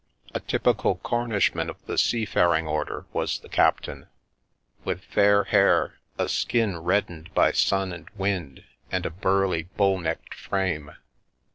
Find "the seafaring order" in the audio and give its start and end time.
1.85-3.05